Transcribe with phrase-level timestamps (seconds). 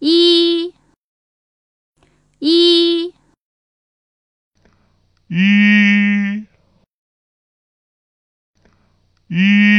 [0.00, 0.72] 一。
[2.38, 3.12] 一。
[5.28, 6.46] 一。
[9.28, 9.77] 一。